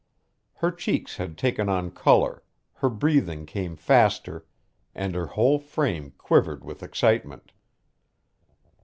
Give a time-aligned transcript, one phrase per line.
[0.55, 2.41] Her cheeks had taken on color,
[2.73, 4.47] her breathing came faster,
[4.95, 7.51] and her whole frame quivered with excitement.